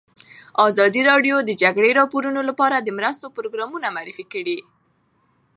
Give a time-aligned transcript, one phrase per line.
[0.67, 4.57] ازادي راډیو د د جګړې راپورونه لپاره د مرستو پروګرامونه معرفي کړي.